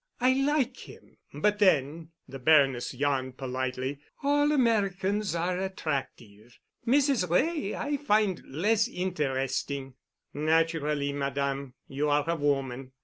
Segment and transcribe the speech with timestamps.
[0.19, 6.57] "I like him; but then"—the Baroness yawned politely—"all Americans are attractive.
[6.87, 7.29] Mrs.
[7.29, 9.93] Wray I find less interesting."
[10.33, 11.75] "Naturally, madame.
[11.87, 12.93] You are a woman."